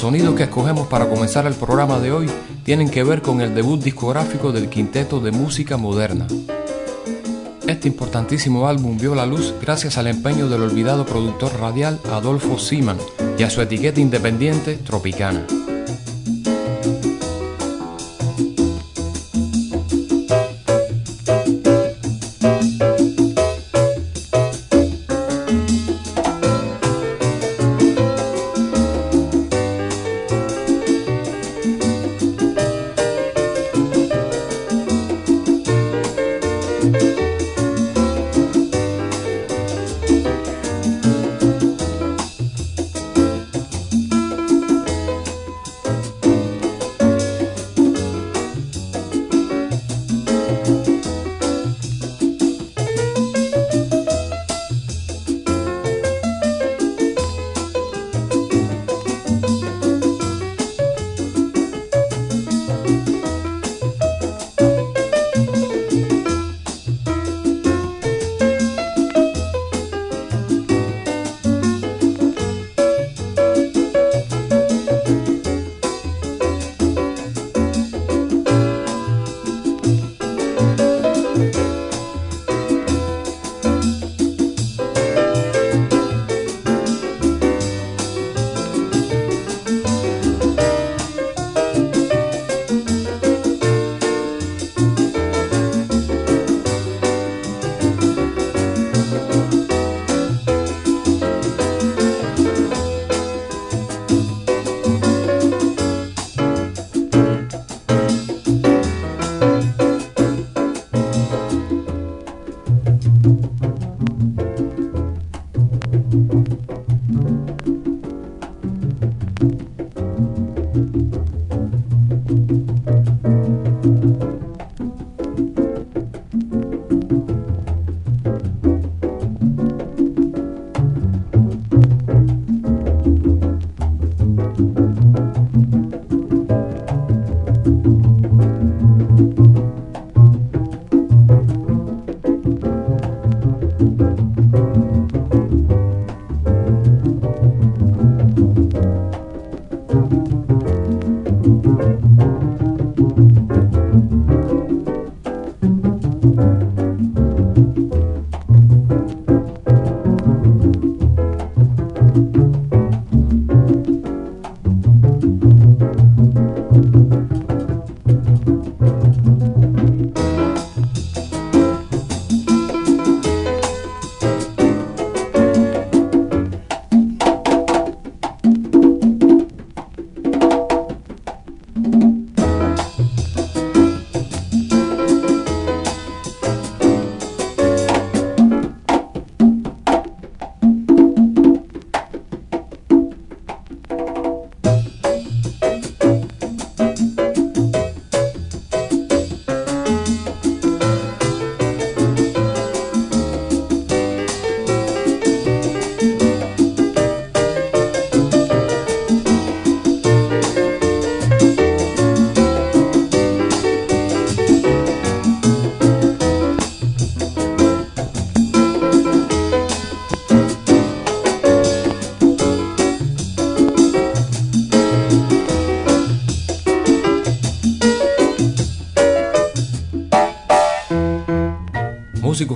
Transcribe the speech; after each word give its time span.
Los 0.00 0.06
sonidos 0.06 0.34
que 0.34 0.44
escogemos 0.44 0.86
para 0.86 1.10
comenzar 1.10 1.44
el 1.44 1.52
programa 1.52 1.98
de 1.98 2.10
hoy 2.10 2.26
tienen 2.64 2.88
que 2.88 3.04
ver 3.04 3.20
con 3.20 3.42
el 3.42 3.54
debut 3.54 3.82
discográfico 3.82 4.50
del 4.50 4.70
Quinteto 4.70 5.20
de 5.20 5.30
Música 5.30 5.76
Moderna. 5.76 6.26
Este 7.66 7.88
importantísimo 7.88 8.66
álbum 8.66 8.96
vio 8.96 9.14
la 9.14 9.26
luz 9.26 9.52
gracias 9.60 9.98
al 9.98 10.06
empeño 10.06 10.48
del 10.48 10.62
olvidado 10.62 11.04
productor 11.04 11.52
radial 11.60 12.00
Adolfo 12.10 12.58
Siman 12.58 12.96
y 13.36 13.42
a 13.42 13.50
su 13.50 13.60
etiqueta 13.60 14.00
independiente 14.00 14.76
Tropicana. 14.76 15.44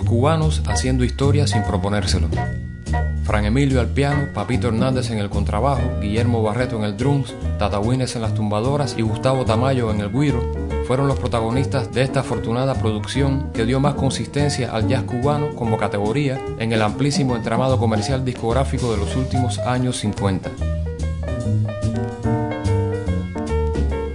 Cubanos 0.05 0.63
haciendo 0.67 1.05
historia 1.05 1.47
sin 1.47 1.63
proponérselo. 1.63 2.29
Fran 3.25 3.47
Emilio 3.47 3.81
al 3.81 3.89
piano, 3.89 4.29
Papito 4.35 4.69
Hernández 4.69 5.11
en 5.11 5.19
el 5.19 5.31
contrabajo, 5.31 5.83
Guillermo 6.01 6.43
Barreto 6.43 6.77
en 6.77 6.85
el 6.85 6.97
drums, 6.97 7.35
Tata 7.59 7.81
Wines 7.81 8.15
en 8.17 8.23
las 8.23 8.35
tumbadoras 8.35 8.95
y 8.99 9.03
Gustavo 9.03 9.45
Tamayo 9.45 9.91
en 9.91 10.01
el 10.01 10.11
guiro 10.11 10.65
fueron 10.87 11.09
los 11.09 11.19
protagonistas 11.19 11.93
de 11.93 12.03
esta 12.03 12.21
afortunada 12.21 12.75
producción 12.75 13.51
que 13.55 13.65
dio 13.65 13.81
más 13.81 13.95
consistencia 13.95 14.71
al 14.73 14.87
jazz 14.87 15.05
cubano 15.05 15.55
como 15.55 15.79
categoría 15.79 16.39
en 16.59 16.73
el 16.73 16.83
amplísimo 16.83 17.37
entramado 17.37 17.79
comercial 17.79 18.25
discográfico 18.25 18.93
de 18.93 18.99
los 18.99 19.17
últimos 19.17 19.59
años 19.61 19.97
50. 19.99 20.51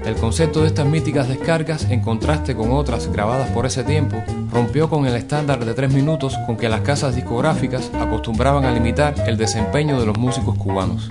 El 0.05 0.15
concepto 0.15 0.61
de 0.61 0.67
estas 0.67 0.85
míticas 0.85 1.27
descargas, 1.27 1.89
en 1.89 2.01
contraste 2.01 2.55
con 2.55 2.71
otras 2.71 3.11
grabadas 3.11 3.49
por 3.51 3.65
ese 3.65 3.83
tiempo, 3.83 4.23
rompió 4.59 4.89
con 4.89 5.05
el 5.05 5.15
estándar 5.15 5.63
de 5.63 5.73
tres 5.73 5.89
minutos 5.93 6.37
con 6.45 6.57
que 6.57 6.67
las 6.67 6.81
casas 6.81 7.15
discográficas 7.15 7.89
acostumbraban 7.97 8.65
a 8.65 8.73
limitar 8.73 9.15
el 9.25 9.37
desempeño 9.37 9.97
de 9.97 10.05
los 10.05 10.17
músicos 10.17 10.57
cubanos. 10.57 11.07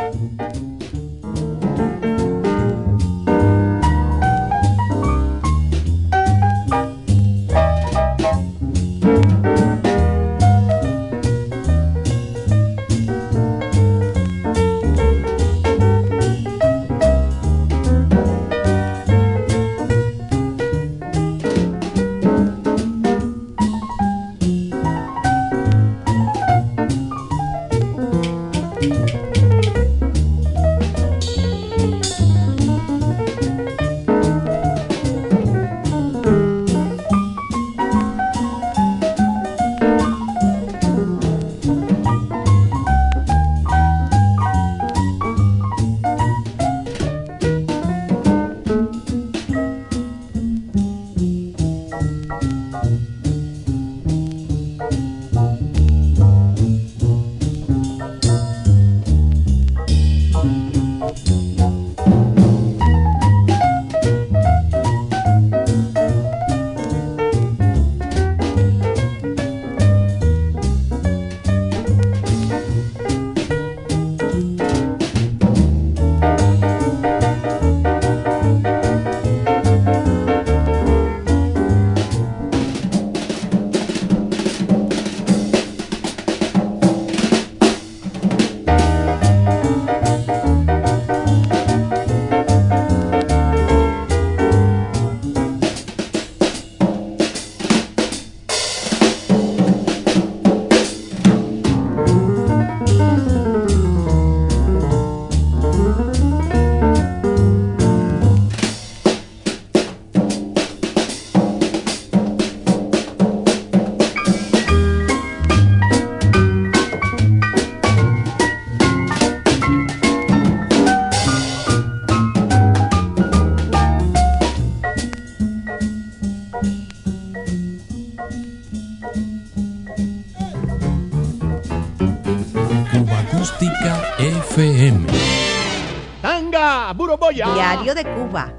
Boya, 136.23 136.95
puro 136.97 137.17
boya. 137.17 137.55
Diario 137.55 137.95
de 137.95 138.03
Cuba. 138.03 138.53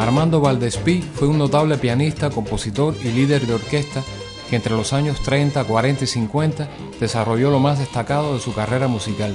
Armando 0.00 0.40
Valdespí 0.40 1.00
fue 1.00 1.28
un 1.28 1.38
notable 1.38 1.78
pianista, 1.78 2.30
compositor 2.30 2.96
y 3.02 3.12
líder 3.12 3.46
de 3.46 3.54
orquesta 3.54 4.02
que 4.50 4.56
entre 4.56 4.74
los 4.74 4.92
años 4.92 5.22
30, 5.22 5.62
40 5.64 6.04
y 6.04 6.06
50 6.06 6.68
desarrolló 6.98 7.50
lo 7.50 7.60
más 7.60 7.78
destacado 7.78 8.34
de 8.34 8.40
su 8.40 8.52
carrera 8.52 8.88
musical. 8.88 9.34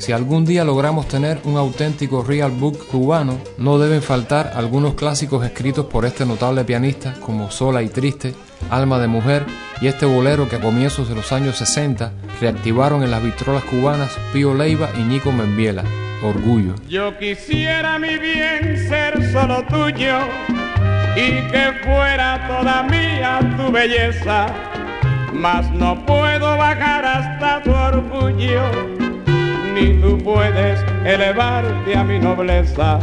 Si 0.00 0.12
algún 0.12 0.46
día 0.46 0.64
logramos 0.64 1.06
tener 1.08 1.40
un 1.44 1.58
auténtico 1.58 2.22
real 2.22 2.52
book 2.52 2.86
cubano, 2.86 3.38
no 3.58 3.78
deben 3.78 4.00
faltar 4.00 4.52
algunos 4.54 4.94
clásicos 4.94 5.44
escritos 5.44 5.84
por 5.84 6.06
este 6.06 6.24
notable 6.24 6.64
pianista 6.64 7.14
como 7.20 7.50
Sola 7.50 7.82
y 7.82 7.88
Triste, 7.90 8.34
Alma 8.70 8.98
de 8.98 9.08
Mujer 9.08 9.44
y 9.82 9.88
este 9.88 10.06
bolero 10.06 10.48
que 10.48 10.56
a 10.56 10.60
comienzos 10.60 11.10
de 11.10 11.14
los 11.14 11.32
años 11.32 11.58
60 11.58 12.12
reactivaron 12.40 13.02
en 13.02 13.10
las 13.10 13.22
vitrolas 13.22 13.62
cubanas 13.64 14.18
Pío 14.32 14.54
Leiva 14.54 14.88
y 14.98 15.02
Nico 15.02 15.32
Membiela, 15.32 15.84
Orgullo. 16.22 16.76
Yo 16.88 17.18
quisiera 17.18 17.98
mi 17.98 18.16
bien 18.16 18.88
ser 18.88 19.30
solo 19.32 19.62
tuyo 19.66 20.16
y 21.14 21.46
que 21.50 21.72
fuera 21.84 22.48
toda 22.48 22.84
mía 22.84 23.40
tu 23.58 23.70
belleza, 23.70 24.46
mas 25.34 25.70
no 25.72 26.06
puedo 26.06 26.56
bajar 26.56 27.04
hasta 27.04 27.62
tu 27.62 27.70
orgullo, 27.70 28.99
ni 29.74 30.00
tú 30.00 30.18
puedes 30.18 30.80
elevarte 31.04 31.96
a 31.96 32.04
mi 32.04 32.18
nobleza, 32.18 32.98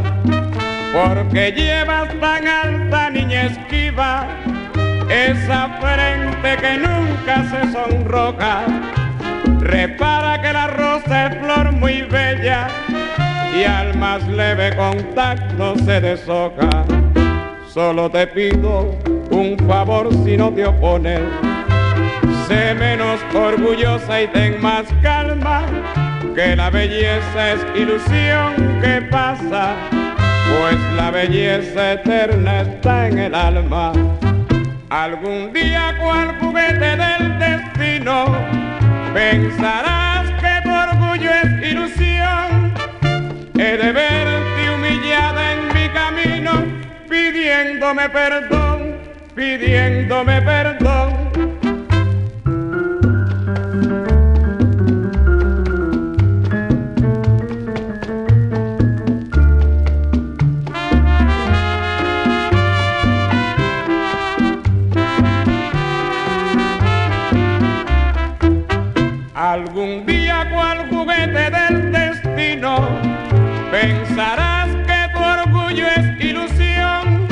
porque 0.94 1.52
llevas 1.52 2.10
tan 2.20 2.48
alta 2.48 3.10
niña 3.10 3.44
esquiva, 3.44 4.28
esa 5.10 5.70
frente 5.80 6.58
que 6.62 6.78
nunca 6.78 7.44
se 7.50 7.72
sonroja. 7.72 8.66
Repara 9.60 10.42
que 10.42 10.54
la 10.54 10.68
rosa 10.68 11.28
es 11.28 11.38
flor 11.40 11.72
muy 11.74 12.04
bella 12.04 12.68
y 13.58 13.64
al 13.64 13.98
más 13.98 14.26
leve 14.28 14.76
contacto 14.76 15.76
se 15.80 16.02
deshoja. 16.02 16.86
Solo 17.68 18.10
te 18.10 18.28
pido 18.28 18.96
un 19.32 19.58
favor 19.68 20.10
si 20.24 20.38
no 20.38 20.52
te 20.52 20.66
opones. 20.66 21.22
Sé 22.48 22.74
menos 22.76 23.20
orgullosa 23.36 24.22
y 24.22 24.28
ten 24.28 24.62
más 24.62 24.86
calma, 25.02 25.64
que 26.38 26.56
la 26.56 26.70
belleza 26.70 27.54
es 27.54 27.66
ilusión 27.76 28.80
que 28.80 29.02
pasa, 29.10 29.74
pues 30.48 30.78
la 30.96 31.10
belleza 31.10 31.94
eterna 31.94 32.62
está 32.62 33.08
en 33.08 33.18
el 33.18 33.34
alma. 33.34 33.92
Algún 34.92 35.52
día 35.52 35.96
cual 36.00 36.38
juguete 36.40 36.96
del 36.96 37.40
destino, 37.40 38.38
pensarás 39.16 40.30
que 40.40 40.62
tu 40.64 40.72
orgullo 40.72 41.32
es 41.42 41.72
ilusión. 41.72 42.72
He 43.56 43.76
de 43.76 43.92
verte 43.92 44.70
humillada 44.76 45.54
en 45.54 45.68
mi 45.74 45.90
camino, 45.90 46.52
pidiéndome 47.10 48.10
perdón, 48.10 48.96
pidiéndome 49.34 50.40
perdón. 50.44 50.77
Pensarás 73.82 74.70
que 74.88 75.00
tu 75.14 75.20
orgullo 75.24 75.86
es 75.88 76.06
ilusión. 76.20 77.28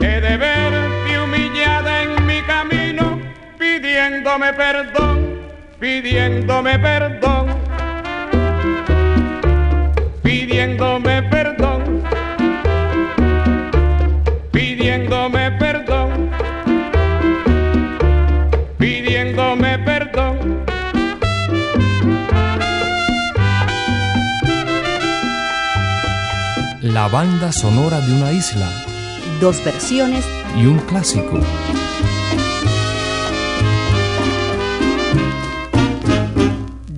He 0.00 0.20
de 0.20 0.36
verte 0.36 1.20
humillada 1.22 2.02
en 2.04 2.26
mi 2.26 2.40
camino, 2.42 3.20
pidiéndome 3.58 4.52
perdón, 4.54 5.16
pidiéndome 5.78 6.78
perdón, 6.78 7.46
pidiéndome 10.22 11.22
perdón, 11.22 11.37
La 27.08 27.14
banda 27.20 27.50
sonora 27.52 28.02
de 28.02 28.12
una 28.12 28.32
isla. 28.32 28.68
Dos 29.40 29.64
versiones. 29.64 30.26
Y 30.58 30.66
un 30.66 30.78
clásico. 30.80 31.38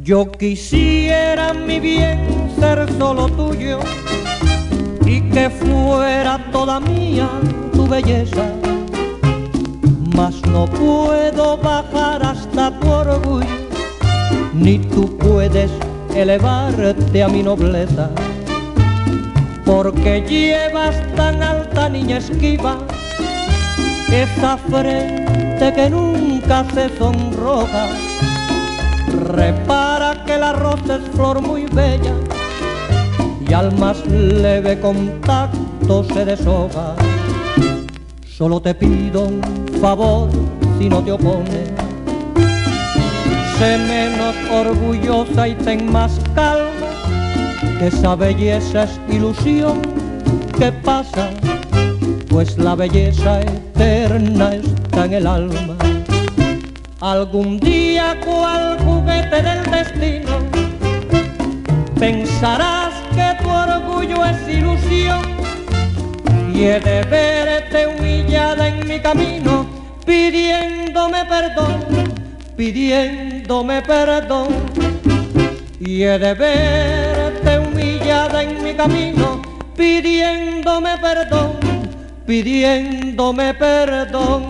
Yo 0.03 0.33
quisiera 0.33 1.53
mi 1.55 1.79
bien 1.79 2.51
ser 2.59 2.93
solo 2.99 3.29
tuyo 3.29 3.79
y 5.07 5.21
que 5.31 5.49
fuera 5.49 6.45
toda 6.51 6.81
mía 6.81 7.29
tu 7.73 7.87
belleza, 7.87 8.51
mas 10.17 10.43
no 10.47 10.67
puedo 10.67 11.57
bajar 11.57 12.25
hasta 12.25 12.77
tu 12.81 12.89
orgullo, 12.89 13.47
ni 14.55 14.81
tú 14.81 15.17
puedes 15.19 15.71
elevarte 16.17 17.23
a 17.23 17.29
mi 17.29 17.45
nobleza, 17.45 18.11
porque 19.71 20.21
llevas 20.29 20.97
tan 21.15 21.41
alta 21.41 21.89
niña 21.89 22.19
esquiva 22.19 22.79
esa 24.11 24.57
frente 24.57 25.73
que 25.73 25.89
nunca 25.89 26.65
se 26.75 26.89
sonroja. 26.99 27.87
Repara 29.29 30.25
que 30.27 30.37
la 30.39 30.55
rosa 30.55 30.97
es 30.97 31.09
flor 31.15 31.41
muy 31.41 31.67
bella 31.67 32.15
y 33.49 33.53
al 33.53 33.71
más 33.79 34.05
leve 34.09 34.81
contacto 34.81 36.03
se 36.03 36.25
deshoja. 36.25 36.97
Solo 38.27 38.61
te 38.61 38.75
pido 38.75 39.27
un 39.27 39.41
favor 39.81 40.31
si 40.81 40.89
no 40.89 41.01
te 41.05 41.13
opones. 41.13 41.71
Sé 43.57 43.79
menos 43.79 44.35
orgullosa 44.53 45.47
y 45.47 45.55
ten 45.55 45.93
más 45.93 46.19
calma, 46.35 46.80
esa 47.81 48.15
belleza 48.15 48.85
es 48.85 49.01
ilusión 49.09 49.81
que 50.59 50.71
pasa, 50.71 51.31
pues 52.29 52.59
la 52.59 52.75
belleza 52.75 53.41
eterna 53.41 54.55
está 54.55 55.07
en 55.07 55.15
el 55.15 55.27
alma. 55.27 55.77
Algún 57.01 57.59
día 57.59 58.19
cual 58.23 58.79
juguete 58.85 59.43
del 59.43 59.71
destino 59.71 60.37
pensarás 61.99 62.93
que 63.15 63.43
tu 63.43 63.49
orgullo 63.49 64.27
es 64.27 64.55
ilusión. 64.55 65.23
Y 66.53 66.65
he 66.65 66.81
de 66.81 67.03
verte 67.05 67.87
humillada 67.87 68.69
en 68.69 68.87
mi 68.87 69.01
camino 69.01 69.65
pidiéndome 70.05 71.25
perdón, 71.25 71.81
pidiéndome 72.57 73.81
perdón. 73.81 74.49
Y 75.81 76.03
he 76.03 76.19
de 76.19 76.35
mi 76.35 77.00
camino 78.83 79.43
pidiéndome 79.77 80.97
perdón, 80.97 81.53
pidiéndome 82.27 83.53
perdón. 83.53 84.47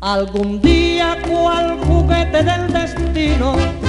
Algún 0.00 0.60
día 0.60 1.18
cual 1.26 1.78
juguete 1.84 2.44
del 2.44 2.72
destino 2.72 3.83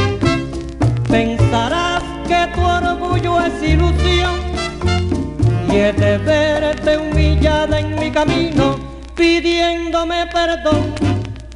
pensarás 1.15 2.03
que 2.27 2.41
tu 2.53 2.61
orgullo 2.61 3.39
es 3.47 3.55
ilusión. 3.63 4.35
Y 5.71 5.75
he 5.77 5.93
de 5.93 6.17
verte 6.17 6.97
humillada 6.97 7.79
en 7.79 7.95
mi 7.99 8.11
camino 8.11 8.75
pidiéndome 9.15 10.27
perdón, 10.27 10.83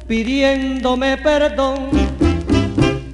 pidiéndome 0.08 1.18
perdón. 1.18 1.78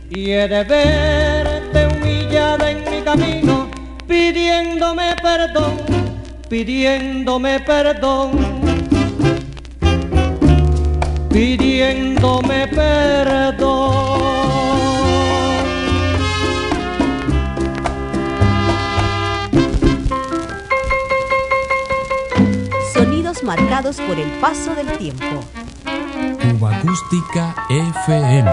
Y 0.08 0.30
he 0.30 0.46
de 0.46 0.62
verte 0.74 1.80
humillada 1.90 2.70
en 2.70 2.78
mi 2.90 3.00
camino 3.10 3.68
pidiéndome 4.06 5.08
perdón, 5.20 5.74
pidiéndome 6.48 7.58
perdón, 7.60 8.30
pidiéndome 11.28 12.68
perdón. 12.68 13.25
Por 23.76 24.18
el 24.18 24.30
paso 24.40 24.74
del 24.74 24.90
tiempo. 24.96 25.26
Cuba 26.50 26.78
Acústica 26.78 27.54
FM. 27.68 28.50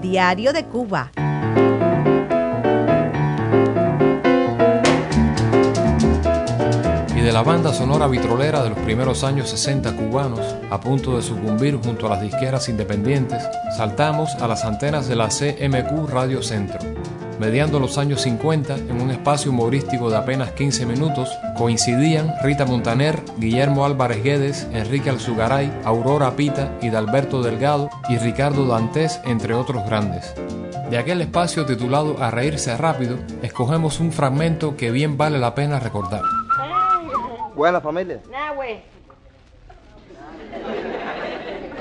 Diario 0.00 0.52
de 0.52 0.64
Cuba. 0.66 1.10
y 7.16 7.20
de 7.20 7.32
la 7.32 7.42
banda 7.42 7.74
sonora 7.74 8.06
vitrolera 8.06 8.62
de 8.62 8.70
los 8.70 8.78
primeros 8.78 9.24
años 9.24 9.50
60 9.50 9.96
cubanos, 9.96 10.54
a 10.70 10.80
punto 10.80 11.16
de 11.16 11.22
sucumbir 11.22 11.80
junto 11.82 12.06
a 12.06 12.10
las 12.10 12.22
disqueras 12.22 12.68
independientes, 12.68 13.42
saltamos 13.76 14.36
a 14.36 14.46
las 14.46 14.64
antenas 14.64 15.08
de 15.08 15.16
la 15.16 15.28
CMQ 15.28 16.08
Radio 16.08 16.40
Centro. 16.40 16.78
Mediando 17.38 17.80
los 17.80 17.98
años 17.98 18.22
50, 18.22 18.76
en 18.76 19.00
un 19.00 19.10
espacio 19.10 19.50
humorístico 19.50 20.08
de 20.08 20.16
apenas 20.16 20.52
15 20.52 20.86
minutos, 20.86 21.28
coincidían 21.56 22.32
Rita 22.42 22.64
Montaner, 22.64 23.20
Guillermo 23.38 23.84
Álvarez 23.84 24.22
Guedes, 24.22 24.68
Enrique 24.72 25.10
Alzugaray, 25.10 25.72
Aurora 25.84 26.36
Pita 26.36 26.72
y 26.80 26.90
Dalberto 26.90 27.42
Delgado 27.42 27.90
y 28.08 28.18
Ricardo 28.18 28.66
Dantes, 28.66 29.20
entre 29.24 29.54
otros 29.54 29.84
grandes. 29.84 30.34
De 30.90 30.96
aquel 30.96 31.20
espacio 31.22 31.66
titulado 31.66 32.22
A 32.22 32.30
Reírse 32.30 32.76
Rápido, 32.76 33.18
escogemos 33.42 33.98
un 33.98 34.12
fragmento 34.12 34.76
que 34.76 34.92
bien 34.92 35.16
vale 35.16 35.38
la 35.38 35.54
pena 35.54 35.80
recordar. 35.80 36.22
Buena 37.54 37.80
familia. 37.80 38.20
Nah, 38.30 38.52
güey. 38.52 38.80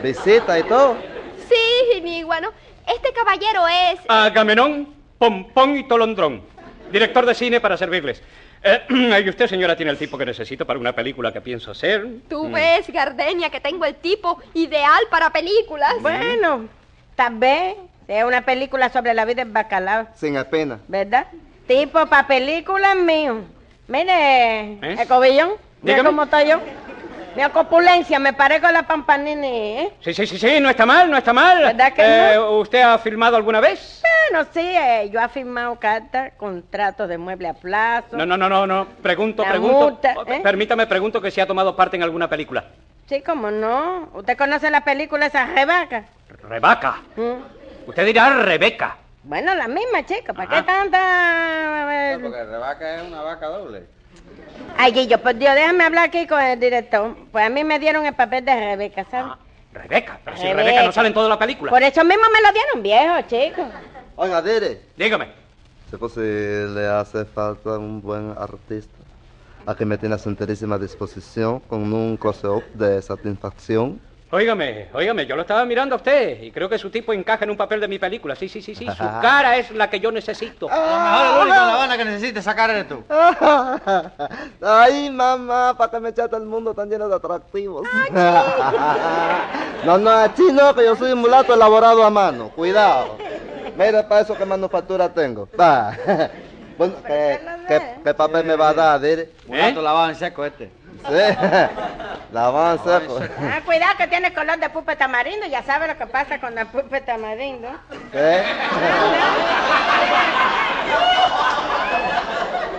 Visita 0.02 0.58
y 0.58 0.64
todo. 0.64 0.96
Sí, 1.48 2.02
mi 2.02 2.24
bueno. 2.24 2.50
Este 2.86 3.14
caballero 3.14 3.68
es... 3.68 4.00
Agamenón, 4.10 5.03
Pompón 5.24 5.78
y 5.78 5.84
Tolondrón. 5.88 6.42
Director 6.92 7.26
de 7.26 7.34
cine 7.34 7.62
para 7.62 7.78
servirles. 7.78 8.22
Eh, 8.62 8.82
y 9.26 9.30
usted, 9.30 9.48
señora, 9.48 9.74
tiene 9.74 9.90
el 9.94 9.98
tipo 9.98 10.18
que 10.18 10.26
necesito 10.26 10.66
para 10.68 10.78
una 10.78 10.92
película 10.92 11.32
que 11.32 11.40
pienso 11.40 11.72
hacer. 11.72 12.06
Tú 12.28 12.52
ves, 12.52 12.92
Gardenia, 12.92 13.50
que 13.50 13.62
tengo 13.62 13.86
el 13.86 13.96
tipo 13.96 14.42
ideal 14.54 15.02
para 15.10 15.30
películas. 15.30 15.94
Bueno, 16.02 16.68
tal 17.16 17.36
vez 17.36 17.78
sea 18.06 18.28
una 18.28 18.44
película 18.44 18.90
sobre 18.90 19.14
la 19.14 19.24
vida 19.24 19.46
del 19.46 19.54
bacalao, 19.54 20.10
Sin 20.14 20.36
pena. 20.52 20.80
¿verdad? 20.90 21.28
Tipo 21.68 22.06
para 22.08 22.28
películas 22.28 22.98
mío. 22.98 23.44
Mire, 23.88 24.74
¿Eh? 24.74 24.96
el 25.00 25.08
cobillón, 25.08 25.52
mira 25.82 26.00
Dígame. 26.00 26.10
cómo 26.10 26.24
estoy 26.24 26.50
yo. 26.50 26.60
Mi 27.36 27.44
copulencia, 27.50 28.20
me 28.20 28.34
parezco 28.34 28.68
a 28.68 28.72
la 28.72 28.84
Pampanini, 28.84 29.48
¿eh? 29.80 29.94
Sí, 30.02 30.14
sí, 30.14 30.28
sí, 30.28 30.38
sí, 30.38 30.60
no 30.60 30.70
está 30.70 30.86
mal, 30.86 31.10
no 31.10 31.18
está 31.18 31.34
mal. 31.34 31.62
¿Verdad 31.64 31.94
que 31.94 32.02
Eh, 32.06 32.36
no? 32.36 32.60
¿Usted 32.60 32.82
ha 32.82 32.98
filmado 33.00 33.36
alguna 33.38 33.60
vez? 33.60 34.04
Bueno, 34.30 34.46
sí, 34.54 34.60
eh, 34.62 35.10
yo 35.12 35.20
he 35.20 35.28
firmado 35.30 35.76
cartas, 35.80 36.34
contratos 36.38 37.10
de 37.10 37.18
mueble 37.18 37.48
a 37.50 37.54
plazo. 37.56 38.16
No, 38.18 38.26
no, 38.26 38.38
no, 38.38 38.48
no, 38.50 38.68
no. 38.68 38.86
Pregunto, 39.02 39.42
La 39.44 39.50
pregunto. 39.50 39.80
multa, 39.90 40.14
Oh, 40.16 40.24
¿eh? 40.28 40.42
Permítame, 40.44 40.86
pregunto 40.86 41.20
que 41.20 41.32
si 41.32 41.42
ha 41.42 41.48
tomado 41.48 41.76
parte 41.76 41.96
en 41.98 42.04
alguna 42.04 42.30
película. 42.30 42.66
Sí, 43.08 43.22
cómo 43.22 43.50
no. 43.50 44.10
¿Usted 44.14 44.38
conoce 44.38 44.70
la 44.70 44.82
película 44.82 45.26
esa 45.26 45.48
Rebaca? 45.48 46.04
Rebeca. 46.44 46.98
¿Mm? 47.16 47.90
Usted 47.90 48.06
dirá 48.06 48.30
Rebeca. 48.44 48.98
Bueno, 49.24 49.56
la 49.56 49.68
misma, 49.68 50.06
chica. 50.06 50.34
¿Para 50.34 50.50
Ah. 50.52 50.56
qué 50.56 50.62
tanta...? 50.72 52.14
eh, 52.14 52.18
revaca 52.46 52.96
es 52.96 53.02
una 53.04 53.22
vaca 53.24 53.48
doble. 53.48 53.84
Ay, 54.78 54.92
Guillo, 54.92 55.22
por 55.22 55.36
Dios, 55.36 55.54
déjame 55.56 55.84
hablar 55.84 56.06
aquí 56.06 56.28
con 56.28 56.42
el 56.42 56.60
director. 56.60 57.16
Pues 57.32 57.46
a 57.46 57.50
mí 57.50 57.64
me 57.64 57.80
dieron 57.80 58.06
el 58.06 58.14
papel 58.14 58.44
de 58.44 58.56
Rebeca, 58.56 59.06
¿sabes? 59.10 59.34
Ah, 59.34 59.40
Rebeca. 59.72 60.20
Pero 60.24 60.38
si 60.38 60.44
Rebeca. 60.44 60.64
Rebeca 60.64 60.84
no 60.84 60.92
sale 60.92 61.08
en 61.10 61.14
toda 61.14 61.30
la 61.30 61.40
película. 61.40 61.70
Por 61.70 61.84
eso 61.84 62.04
mismo 62.04 62.24
me 62.34 62.42
lo 62.42 62.54
dieron 62.54 62.84
viejo, 62.84 63.22
chico. 63.28 63.68
Oiga, 64.16 64.42
dire. 64.42 64.82
Dígame. 64.98 65.28
Si 65.90 65.98
posible 65.98 66.88
hace 66.88 67.26
falta 67.26 67.78
un 67.78 68.02
buen 68.02 68.34
artista. 68.38 68.98
Aquí 69.66 69.86
me 69.86 69.98
tiene 69.98 70.16
a 70.16 70.18
su 70.18 70.30
enterísima 70.30 70.78
disposición 70.78 71.60
con 71.62 71.94
un 71.94 72.18
close-up 72.18 72.64
de 72.74 73.02
satisfacción. 73.02 74.02
Óigame, 74.34 74.88
óigame, 74.94 75.28
yo 75.28 75.36
lo 75.36 75.44
estaba 75.44 75.64
mirando 75.64 75.94
a 75.94 75.98
usted 75.98 76.42
y 76.42 76.50
creo 76.50 76.68
que 76.68 76.80
su 76.80 76.90
tipo 76.90 77.14
encaja 77.14 77.44
en 77.44 77.52
un 77.52 77.56
papel 77.56 77.80
de 77.80 77.88
mi 77.88 78.00
película. 78.00 78.36
Sí, 78.36 78.50
sí, 78.50 78.64
sí, 78.64 78.74
sí. 78.74 78.88
Su 78.88 79.04
cara 79.22 79.58
es 79.58 79.70
la 79.70 79.92
que 79.92 80.00
yo 80.00 80.12
necesito. 80.12 80.68
A 80.72 80.76
lo 80.76 80.82
mejor 80.88 81.22
el 81.22 81.42
único 81.44 81.54
en 81.54 81.68
La 81.68 81.74
Habana 81.76 81.98
que 81.98 82.06
necesita 82.06 82.42
sacar 82.42 82.72
eres 82.72 82.88
tú. 82.88 83.04
Ay, 84.66 85.12
mamá, 85.12 85.76
¿para 85.78 85.92
qué 85.92 86.00
me 86.00 86.10
echaste 86.10 86.36
el 86.36 86.46
mundo 86.46 86.74
tan 86.74 86.90
lleno 86.90 87.08
de 87.08 87.16
atractivos? 87.16 87.88
no, 89.86 90.00
no, 90.00 90.10
así 90.10 90.52
no, 90.52 90.74
que 90.74 90.84
yo 90.84 90.96
soy 90.96 91.12
un 91.12 91.20
mulato 91.20 91.54
elaborado 91.54 92.04
a 92.04 92.10
mano. 92.10 92.50
Cuidado. 92.56 93.18
Mira 93.78 94.08
para 94.08 94.22
eso 94.22 94.36
qué 94.36 94.46
manufactura 94.48 95.14
tengo. 95.14 95.48
Va. 95.60 95.96
Bueno, 96.76 96.96
¿qué, 97.06 97.40
qué, 97.68 97.82
qué 98.04 98.14
papel 98.16 98.48
me 98.48 98.56
va 98.56 98.70
a 98.70 98.74
dar? 98.74 99.02
Mulato 99.46 99.80
lavado 99.80 100.10
en 100.10 100.16
seco 100.16 100.44
este. 100.44 100.72
Sí. 101.06 101.38
La 102.32 102.50
van 102.50 102.66
a 102.66 102.72
hacer. 102.74 103.08
pues. 103.08 103.30
Ah, 103.40 103.62
cuidado 103.66 103.94
que 103.98 104.08
tiene 104.08 104.34
color 104.34 104.58
de 104.60 104.70
pupe 104.70 104.96
tamarindo. 104.96 105.46
Ya 105.48 105.62
sabe 105.64 105.88
lo 105.88 105.98
que 105.98 106.06
pasa 106.08 106.40
con 106.40 106.56
la 106.56 106.66
pupe 106.66 107.02
tamarindo. 107.02 107.68
¿Qué? 108.12 108.42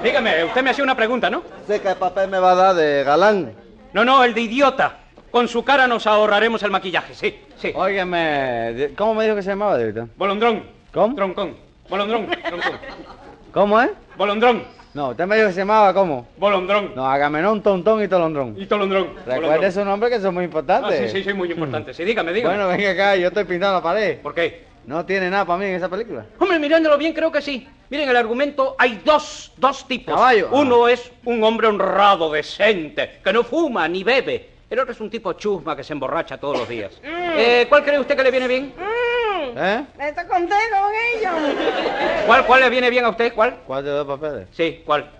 Dígame, 0.03 0.45
usted 0.45 0.63
me 0.63 0.71
hacía 0.71 0.85
una 0.85 0.95
pregunta, 0.97 1.31
¿no? 1.31 1.43
Sí, 1.67 1.79
¿qué 1.81 1.95
papel 1.95 2.29
me 2.29 2.39
va 2.39 2.53
a 2.53 2.55
dar 2.55 2.75
de 2.75 3.05
galán? 3.05 3.53
No, 3.93 4.05
no, 4.05 4.23
el 4.25 4.35
de 4.35 4.43
idiota. 4.43 4.99
Con 5.31 5.49
su 5.49 5.65
cara 5.65 5.87
nos 5.87 6.07
ahorraremos 6.07 6.63
el 6.63 6.71
maquillaje, 6.71 7.15
sí, 7.15 7.41
sí. 7.57 7.73
Óigame, 7.75 8.91
¿cómo 8.97 9.15
me 9.15 9.25
dijo 9.25 9.35
que 9.37 9.43
se 9.43 9.51
llamaba, 9.51 9.77
director? 9.79 10.07
Bolondrón. 10.17 10.65
¿Cómo? 10.93 11.15
Troncón. 11.17 11.57
Bolondrón. 11.89 12.27
Troncón. 12.27 12.79
¿Cómo 13.53 13.81
es? 13.81 13.91
Bolondrón. 14.17 14.65
No, 14.95 15.09
usted 15.11 15.27
me 15.27 15.35
dijo 15.35 15.49
que 15.49 15.55
se 15.55 15.61
llamaba 15.61 15.93
¿cómo? 15.93 16.29
Bolondrón. 16.37 16.93
No, 16.95 17.05
Agamenón, 17.05 17.63
Tontón 17.63 18.03
y 18.03 18.07
Tolondrón. 18.09 18.55
Y 18.57 18.67
Tolondrón. 18.67 19.09
Recuerde 19.27 19.73
su 19.73 19.85
nombre 19.85 20.09
que 20.09 20.21
son 20.21 20.35
muy 20.35 20.43
Ah, 20.43 20.47
importantes. 20.47 21.11
sí, 21.11 21.19
sí, 21.19 21.25
sí, 21.29 21.35
muy 21.35 21.51
importante. 21.51 21.93
Sí, 21.93 22.05
dígame, 22.05 22.33
dígame. 22.33 22.55
Bueno, 22.57 22.69
venga 22.71 22.91
acá, 22.93 23.17
yo 23.17 23.27
estoy 23.29 23.45
pintando 23.45 23.75
la 23.79 23.83
pared. 23.83 24.19
¿Por 24.21 24.33
qué? 24.35 24.65
No 24.87 25.05
tiene 25.05 25.31
nada 25.31 25.45
para 25.47 25.59
mí 25.59 25.65
en 25.67 25.75
esa 25.75 25.89
película. 25.89 26.27
Hombre, 26.39 26.59
mirándolo 26.61 26.97
bien, 26.97 27.13
creo 27.13 27.33
que 27.33 27.43
sí. 27.43 27.67
Miren, 27.91 28.09
el 28.09 28.17
argumento 28.17 28.77
hay 28.79 29.01
dos, 29.05 29.53
dos 29.57 29.87
tipos. 29.89 30.15
Caballo. 30.15 30.49
Uno 30.53 30.87
es 30.87 31.11
un 31.25 31.43
hombre 31.43 31.67
honrado, 31.67 32.31
decente, 32.31 33.19
que 33.25 33.33
no 33.33 33.43
fuma 33.43 33.89
ni 33.89 34.05
bebe. 34.05 34.51
El 34.71 34.79
otro 34.79 34.93
es 34.93 35.01
un 35.01 35.11
tipo 35.11 35.33
chusma 35.35 35.75
que 35.77 35.83
se 35.85 35.93
emborracha 35.93 36.39
todos 36.39 36.59
los 36.59 36.69
días. 36.69 37.01
Eh, 37.03 37.67
¿Cuál 37.69 37.85
cree 37.85 37.99
usted 37.99 38.17
que 38.17 38.23
le 38.23 38.31
viene 38.31 38.47
bien? 38.49 38.73
Mm, 38.77 39.04
¿Eh? 39.57 39.87
Eso 39.99 40.29
conté 40.29 40.55
con 40.71 40.93
ellos. 41.15 41.55
¿Cuál, 42.27 42.47
cuál 42.47 42.61
le 42.61 42.71
viene 42.71 42.91
bien 42.91 43.05
a 43.05 43.11
usted? 43.11 43.33
¿Cuál? 43.35 43.61
¿Cuál 43.67 43.85
de 43.85 43.91
los 43.91 44.07
papeles? 44.07 44.49
Sí, 44.53 44.83
¿cuál? 44.85 45.11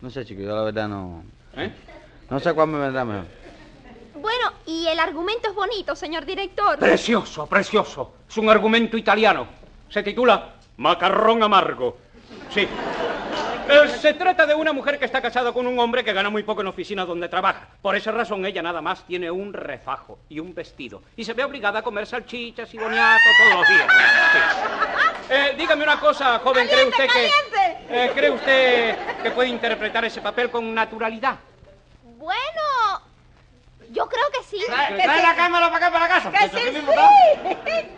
No 0.00 0.10
sé, 0.10 0.24
chico, 0.24 0.42
yo 0.42 0.54
la 0.54 0.62
verdad 0.62 0.88
no... 0.88 1.22
¿Eh? 1.56 1.72
No 2.28 2.38
sé 2.40 2.52
cuál 2.52 2.68
me 2.68 2.78
vendrá 2.78 3.04
mejor. 3.04 3.24
Bueno, 4.14 4.52
y 4.66 4.86
el 4.86 4.98
argumento 4.98 5.48
es 5.48 5.54
bonito, 5.54 5.96
señor 5.96 6.26
director. 6.26 6.78
Precioso, 6.78 7.46
precioso. 7.46 8.12
Es 8.28 8.36
un 8.36 8.50
argumento 8.50 8.96
italiano. 8.96 9.46
Se 9.88 10.02
titula 10.02 10.54
Macarrón 10.76 11.42
amargo. 11.42 11.96
Sí. 12.52 12.68
Eh, 13.68 13.88
se 14.00 14.14
trata 14.14 14.46
de 14.46 14.54
una 14.54 14.72
mujer 14.72 14.98
que 14.98 15.04
está 15.04 15.20
casada 15.20 15.52
con 15.52 15.66
un 15.66 15.78
hombre 15.78 16.02
que 16.02 16.12
gana 16.12 16.30
muy 16.30 16.42
poco 16.42 16.62
en 16.62 16.66
la 16.66 16.70
oficina 16.70 17.04
donde 17.04 17.28
trabaja. 17.28 17.68
Por 17.82 17.94
esa 17.96 18.10
razón 18.12 18.44
ella 18.46 18.62
nada 18.62 18.80
más 18.80 19.04
tiene 19.06 19.30
un 19.30 19.52
refajo 19.52 20.18
y 20.28 20.40
un 20.40 20.54
vestido. 20.54 21.02
Y 21.16 21.24
se 21.24 21.34
ve 21.34 21.44
obligada 21.44 21.80
a 21.80 21.82
comer 21.82 22.06
salchichas 22.06 22.72
y 22.72 22.78
boniato 22.78 23.24
todos 23.38 23.54
los 23.60 23.68
días. 23.68 23.86
Sí. 24.32 24.38
Eh, 25.30 25.54
dígame 25.58 25.84
una 25.84 26.00
cosa, 26.00 26.38
joven, 26.38 26.66
¿cree 26.66 26.86
usted 26.86 27.06
que... 27.06 27.26
eh, 27.90 28.12
¿Cree 28.14 28.30
usted 28.30 28.96
que 29.22 29.30
puede 29.32 29.50
interpretar 29.50 30.02
ese 30.06 30.22
papel 30.22 30.50
con 30.50 30.74
naturalidad? 30.74 31.36
Bueno, 32.16 33.02
yo 33.90 34.08
creo 34.08 34.24
que 34.30 34.42
sí. 34.44 34.62
Trae 34.66 35.22
la 35.22 35.34
cámara 35.36 35.70
para 35.70 35.86
acá, 35.86 35.92
para 35.92 36.08
la 36.08 36.14
casa. 36.14 36.30
Que 36.30 36.48
sí, 36.48 36.72
sí. 36.72 37.88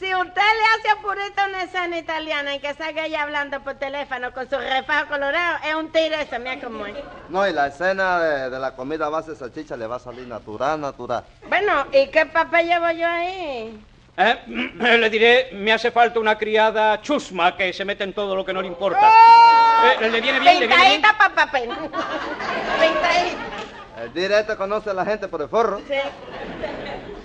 Si 0.00 0.14
usted 0.14 0.34
le 0.34 0.78
hace 0.78 0.98
a 0.98 1.02
Purita 1.02 1.46
una 1.46 1.64
escena 1.64 1.98
italiana 1.98 2.54
y 2.54 2.58
que 2.58 2.72
salga 2.72 3.04
ella 3.04 3.22
hablando 3.22 3.60
por 3.60 3.74
teléfono 3.74 4.32
con 4.32 4.48
su 4.48 4.56
refajo 4.56 5.08
colorado, 5.08 5.58
es 5.68 5.74
un 5.74 5.92
tiro 5.92 6.16
eso, 6.16 6.38
mira 6.38 6.58
cómo 6.58 6.86
es. 6.86 6.94
No, 7.28 7.46
y 7.46 7.52
la 7.52 7.66
escena 7.66 8.18
de, 8.18 8.48
de 8.48 8.58
la 8.58 8.74
comida 8.74 9.04
a 9.04 9.08
base 9.10 9.32
de 9.32 9.36
salchicha 9.36 9.76
le 9.76 9.86
va 9.86 9.96
a 9.96 9.98
salir 9.98 10.26
natural, 10.26 10.80
natural. 10.80 11.22
Bueno, 11.50 11.84
¿y 11.92 12.08
qué 12.08 12.24
papel 12.24 12.68
llevo 12.68 12.90
yo 12.92 13.06
ahí? 13.06 13.78
Eh, 14.16 14.38
le 14.46 15.10
diré, 15.10 15.50
me 15.52 15.70
hace 15.70 15.90
falta 15.90 16.18
una 16.18 16.38
criada 16.38 17.02
chusma 17.02 17.54
que 17.54 17.70
se 17.74 17.84
mete 17.84 18.04
en 18.04 18.14
todo 18.14 18.34
lo 18.34 18.42
que 18.42 18.54
no 18.54 18.62
le 18.62 18.68
importa. 18.68 19.06
Eh, 19.06 20.08
¿Le 20.08 20.20
viene 20.22 20.40
bien? 20.40 20.44
¿Le 20.44 20.50
viene 20.60 20.66
bien? 20.66 20.78
Pintadita 20.92 21.18
para 21.18 21.34
papel. 21.34 21.68
Pintadita. 21.68 24.02
El 24.02 24.14
directo 24.14 24.56
conoce 24.56 24.88
a 24.88 24.94
la 24.94 25.04
gente 25.04 25.28
por 25.28 25.42
el 25.42 25.48
forro. 25.50 25.78
Sí. 25.86 25.94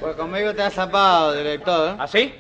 Pues 0.01 0.13
conmigo 0.17 0.53
te 0.53 0.61
has 0.61 0.73
salvado, 0.73 1.31
director. 1.31 1.91
¿eh? 1.91 1.95
¿Así? 1.99 2.35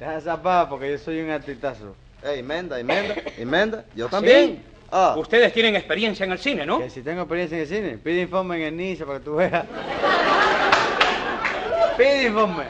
Deja 0.00 0.16
esa 0.16 0.42
pava 0.42 0.66
porque 0.66 0.90
yo 0.90 0.98
soy 0.98 1.20
un 1.20 1.28
artistazo. 1.28 1.94
Ey, 2.22 2.42
Menda, 2.42 2.80
y 2.80 2.84
Menda, 2.84 3.14
y 3.36 3.44
Menda, 3.44 3.84
yo 3.94 4.06
¿Sí? 4.06 4.10
también. 4.10 4.62
Ah, 4.90 5.14
Ustedes 5.16 5.52
tienen 5.52 5.76
experiencia 5.76 6.24
en 6.24 6.32
el 6.32 6.38
cine, 6.38 6.64
¿no? 6.64 6.78
Que 6.78 6.88
si 6.88 7.02
tengo 7.02 7.20
experiencia 7.20 7.56
en 7.56 7.62
el 7.62 7.68
cine, 7.68 7.98
pide 7.98 8.22
informe 8.22 8.56
en 8.56 8.62
el 8.62 8.76
NISA 8.78 9.04
para 9.04 9.18
que 9.18 9.24
tú 9.26 9.34
veas. 9.36 9.66
pide 11.98 12.28
informe. 12.28 12.64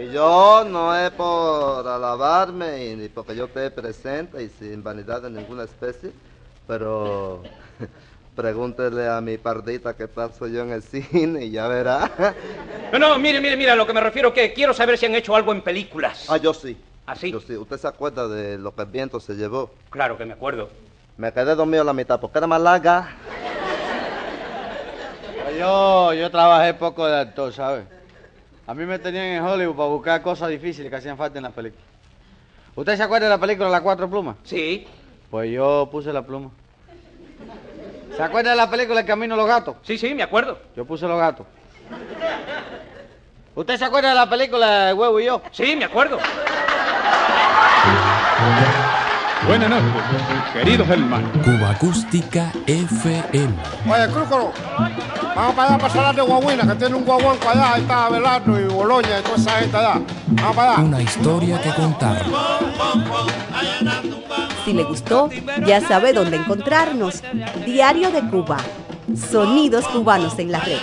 y 0.00 0.12
yo 0.12 0.64
no 0.68 0.96
es 0.96 1.10
por 1.10 1.88
alabarme 1.88 2.84
y 2.86 2.96
ni 2.96 3.08
porque 3.08 3.34
yo 3.34 3.46
esté 3.46 3.70
presente 3.72 4.40
y 4.42 4.48
sin 4.48 4.80
vanidad 4.82 5.22
de 5.22 5.30
ninguna 5.30 5.64
especie, 5.64 6.12
pero 6.68 7.42
pregúntele 8.34 9.08
a 9.08 9.20
mi 9.20 9.38
pardita 9.38 9.94
qué 9.94 10.08
paso 10.08 10.46
yo 10.46 10.62
en 10.62 10.72
el 10.72 10.82
cine 10.82 11.44
y 11.44 11.50
ya 11.50 11.68
verá. 11.68 12.10
No, 12.92 12.98
no, 12.98 13.18
mire, 13.18 13.40
mire, 13.40 13.56
mire, 13.56 13.70
a 13.70 13.76
lo 13.76 13.86
que 13.86 13.92
me 13.92 14.00
refiero 14.00 14.32
que 14.32 14.52
quiero 14.52 14.72
saber 14.74 14.98
si 14.98 15.06
han 15.06 15.14
hecho 15.14 15.34
algo 15.34 15.52
en 15.52 15.62
películas. 15.62 16.26
ah, 16.28 16.36
yo 16.36 16.52
sí. 16.54 16.76
¿Ah, 17.06 17.14
sí? 17.14 17.30
Yo 17.30 17.40
sí. 17.40 17.54
¿Usted 17.56 17.76
se 17.78 17.86
acuerda 17.86 18.28
de 18.28 18.56
lo 18.58 18.74
que 18.74 18.82
el 18.82 18.88
viento 18.88 19.20
se 19.20 19.34
llevó? 19.34 19.70
Claro 19.90 20.16
que 20.16 20.24
me 20.24 20.32
acuerdo. 20.32 20.70
Me 21.16 21.32
quedé 21.32 21.54
dormido 21.54 21.82
a 21.82 21.84
la 21.84 21.92
mitad 21.92 22.18
porque 22.18 22.38
era 22.38 22.46
más 22.46 22.60
larga. 22.60 23.08
Yo, 25.58 26.12
yo 26.14 26.30
trabajé 26.30 26.74
poco 26.74 27.06
de 27.06 27.16
actor, 27.20 27.52
¿sabes? 27.52 27.84
A 28.66 28.74
mí 28.74 28.84
me 28.86 28.98
tenían 28.98 29.24
en 29.26 29.42
Hollywood 29.44 29.76
para 29.76 29.88
buscar 29.88 30.22
cosas 30.22 30.48
difíciles 30.48 30.90
que 30.90 30.96
hacían 30.96 31.16
falta 31.16 31.38
en 31.38 31.44
la 31.44 31.50
película. 31.50 31.82
¿Usted 32.74 32.96
se 32.96 33.02
acuerda 33.02 33.26
de 33.26 33.30
la 33.30 33.38
película 33.38 33.68
Las 33.68 33.82
Cuatro 33.82 34.08
Plumas? 34.10 34.36
Sí, 34.42 34.86
Pues 35.30 35.52
yo 35.52 35.88
puse 35.92 36.12
la 36.12 36.22
pluma. 36.22 36.50
¿Se 38.16 38.22
acuerda 38.22 38.50
de 38.50 38.56
la 38.56 38.70
película 38.70 39.00
El 39.00 39.06
Camino 39.06 39.34
de 39.34 39.40
los 39.40 39.48
Gatos? 39.48 39.76
sí, 39.82 39.98
sí, 39.98 40.14
me 40.14 40.22
acuerdo. 40.22 40.58
Yo 40.76 40.84
puse 40.84 41.06
los 41.06 41.18
gatos. 41.18 41.46
¿Usted 43.54 43.76
se 43.76 43.84
acuerda 43.84 44.10
de 44.10 44.14
la 44.14 44.30
película 44.30 44.90
El 44.90 44.96
Huevo 44.96 45.20
y 45.20 45.26
yo? 45.26 45.42
Sí, 45.52 45.76
me 45.76 45.84
acuerdo. 45.84 46.18
Buenas 49.46 49.68
noches, 49.68 49.92
queridos 50.54 50.88
hermanos. 50.88 51.30
Cuba 51.44 51.70
Acústica 51.70 52.50
FM. 52.66 53.52
Oye, 53.86 54.06
Crúcolo, 54.12 54.52
vamos 55.36 55.54
para 55.54 55.68
allá 55.68 55.78
para 55.78 55.92
Salar 55.92 56.16
de 56.16 56.22
Guaguina, 56.22 56.66
que 56.66 56.74
tiene 56.76 56.94
un 56.94 57.04
guaguanco 57.04 57.48
allá, 57.50 57.74
ahí 57.74 57.82
está 57.82 58.06
Abelardo 58.06 58.58
y 58.58 58.64
Boloña 58.64 59.20
y 59.20 59.22
toda 59.22 59.36
esa 59.36 59.50
gente 59.52 59.76
allá. 59.76 60.00
Vamos 60.28 60.56
para 60.56 60.72
allá. 60.72 60.82
Una 60.82 61.02
historia 61.02 61.60
que 61.60 61.74
contar. 61.74 62.24
Si 64.64 64.72
le 64.72 64.84
gustó, 64.84 65.28
ya 65.66 65.80
sabe 65.82 66.14
dónde 66.14 66.38
encontrarnos. 66.38 67.22
Diario 67.66 68.10
de 68.10 68.22
Cuba. 68.30 68.56
Sonidos 69.30 69.86
cubanos 69.88 70.38
en 70.38 70.52
la 70.52 70.60
red. 70.60 70.78